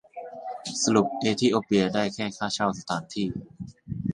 [0.83, 3.27] สรุปเอธิโอเปียได้แค่ค่าเช่าสถานที่